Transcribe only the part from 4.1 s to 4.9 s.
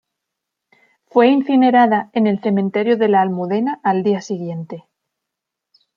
siguiente.